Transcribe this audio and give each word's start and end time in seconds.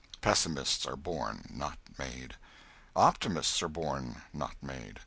Pessimists 0.19 0.87
are 0.87 0.95
born, 0.95 1.45
not 1.53 1.77
made. 1.99 2.33
Optimists 2.95 3.61
are 3.61 3.69
born, 3.69 4.23
not 4.33 4.55
made. 4.59 4.99